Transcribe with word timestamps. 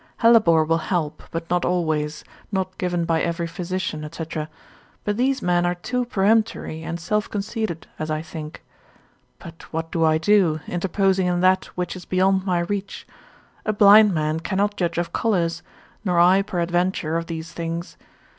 Hellebore 0.17 0.65
will 0.65 0.79
help, 0.79 1.21
but 1.29 1.47
not 1.51 1.63
alway, 1.63 2.09
not 2.51 2.75
given 2.79 3.05
by 3.05 3.21
every 3.21 3.45
physician, 3.45 4.09
&c. 4.11 4.25
but 5.03 5.15
these 5.15 5.43
men 5.43 5.63
are 5.63 5.75
too 5.75 6.05
peremptory 6.05 6.81
and 6.81 6.99
self 6.99 7.29
conceited 7.29 7.85
as 7.99 8.09
I 8.09 8.23
think. 8.23 8.63
But 9.37 9.61
what 9.71 9.91
do 9.91 10.03
I 10.03 10.17
do, 10.17 10.59
interposing 10.67 11.27
in 11.27 11.41
that 11.41 11.65
which 11.77 11.95
is 11.95 12.05
beyond 12.05 12.47
my 12.47 12.61
reach? 12.61 13.05
A 13.63 13.73
blind 13.73 14.11
man 14.11 14.39
cannot 14.39 14.75
judge 14.75 14.97
of 14.97 15.13
colours, 15.13 15.61
nor 16.03 16.19
I 16.19 16.41
peradventure 16.41 17.15
of 17.15 17.27
these 17.27 17.51
things. 17.53 17.95